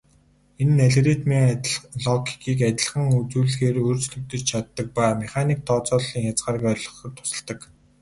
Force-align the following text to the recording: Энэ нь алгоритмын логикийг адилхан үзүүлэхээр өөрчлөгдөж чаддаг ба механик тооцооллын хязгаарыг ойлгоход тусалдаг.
Энэ 0.61 0.73
нь 0.75 0.83
алгоритмын 0.87 1.61
логикийг 2.05 2.59
адилхан 2.69 3.07
үзүүлэхээр 3.19 3.77
өөрчлөгдөж 3.83 4.41
чаддаг 4.49 4.87
ба 4.97 5.03
механик 5.23 5.59
тооцооллын 5.67 6.23
хязгаарыг 6.25 6.63
ойлгоход 6.71 7.11
тусалдаг. 7.15 7.59